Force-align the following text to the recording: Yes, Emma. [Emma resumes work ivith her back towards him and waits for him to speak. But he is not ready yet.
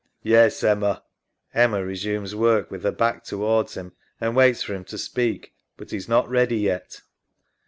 Yes, 0.23 0.63
Emma. 0.63 1.03
[Emma 1.53 1.85
resumes 1.85 2.33
work 2.33 2.69
ivith 2.69 2.81
her 2.81 2.91
back 2.91 3.23
towards 3.23 3.75
him 3.75 3.91
and 4.19 4.35
waits 4.35 4.63
for 4.63 4.73
him 4.73 4.83
to 4.85 4.97
speak. 4.97 5.53
But 5.77 5.91
he 5.91 5.97
is 5.97 6.09
not 6.09 6.27
ready 6.27 6.57
yet. 6.57 7.01